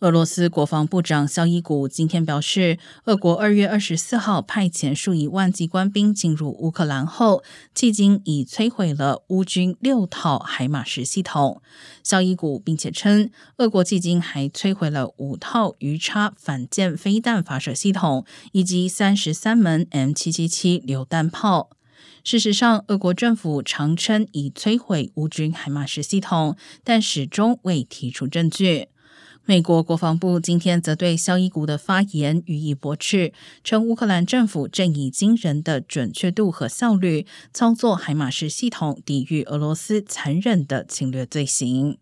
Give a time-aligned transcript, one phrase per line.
[0.00, 7.44] 俄罗斯国防部长肖伊古今天表示，俄国二月二十四号派遣数以万计官兵进入乌克兰后，
[7.74, 11.60] 迄今已摧毁了乌军六套海马式系统。
[12.02, 21.68] 肖伊古并且称，俄国迄今还摧毁了五套鱼叉反舰飞弹发射系统以及三十三门 M 七七七榴弹炮。
[22.24, 28.88] 事实上，俄国政府常称已摧毁乌军海马式系统，但始终未提出证据。
[29.50, 33.32] 美国国防部今天则对肖伊古的发言予以驳斥，
[33.64, 41.98] 称乌克兰政府正以惊人的准确度和效率操作海马式系统，抵御俄罗斯残忍的侵略罪行。